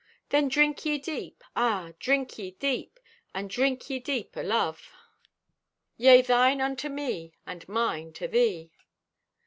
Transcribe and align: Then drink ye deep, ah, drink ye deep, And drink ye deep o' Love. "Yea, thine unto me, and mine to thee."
Then 0.29 0.47
drink 0.49 0.83
ye 0.83 0.97
deep, 0.97 1.43
ah, 1.55 1.91
drink 1.99 2.39
ye 2.39 2.49
deep, 2.59 2.99
And 3.35 3.51
drink 3.51 3.87
ye 3.87 3.99
deep 3.99 4.35
o' 4.35 4.41
Love. 4.41 4.91
"Yea, 5.95 6.23
thine 6.23 6.59
unto 6.59 6.89
me, 6.89 7.33
and 7.45 7.69
mine 7.69 8.11
to 8.13 8.27
thee." 8.27 8.71